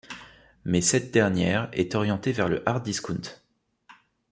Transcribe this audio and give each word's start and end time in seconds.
Mais 0.65 0.81
cette 0.81 1.11
dernière 1.11 1.69
est 1.73 1.93
orientée 1.93 2.31
vers 2.31 2.49
le 2.49 2.67
hard-discount. 2.67 3.37